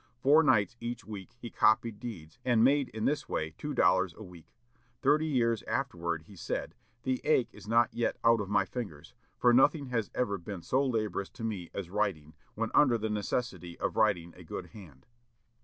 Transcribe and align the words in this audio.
Four 0.17 0.41
nights 0.41 0.77
each 0.79 1.05
week 1.05 1.35
he 1.37 1.51
copied 1.51 1.99
deeds, 1.99 2.39
and 2.43 2.63
made 2.63 2.89
in 2.89 3.05
this 3.05 3.29
way 3.29 3.51
two 3.55 3.75
dollars 3.75 4.15
a 4.15 4.23
week. 4.23 4.55
Thirty 5.03 5.27
years 5.27 5.61
afterward 5.67 6.23
he 6.23 6.35
said, 6.35 6.73
"The 7.03 7.21
ache 7.23 7.49
is 7.51 7.67
not 7.67 7.93
yet 7.93 8.17
out 8.23 8.41
of 8.41 8.49
my 8.49 8.65
fingers; 8.65 9.13
for 9.37 9.53
nothing 9.53 9.89
has 9.89 10.09
ever 10.15 10.39
been 10.39 10.63
so 10.63 10.83
laborious 10.83 11.29
to 11.29 11.43
me 11.43 11.69
as 11.71 11.91
writing, 11.91 12.33
when 12.55 12.71
under 12.73 12.97
the 12.97 13.11
necessity 13.11 13.77
of 13.77 13.95
writing 13.95 14.33
a 14.35 14.43
good 14.43 14.69
hand." 14.71 15.05